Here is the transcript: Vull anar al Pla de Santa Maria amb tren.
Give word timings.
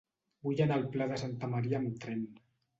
Vull 0.47 0.61
anar 0.65 0.79
al 0.81 0.87
Pla 0.95 1.09
de 1.13 1.21
Santa 1.25 1.53
Maria 1.53 1.81
amb 1.85 2.03
tren. 2.09 2.27